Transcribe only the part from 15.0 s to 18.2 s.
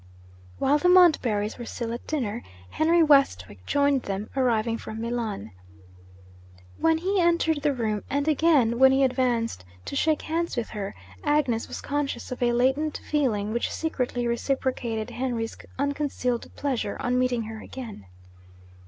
Henry's unconcealed pleasure on meeting her again.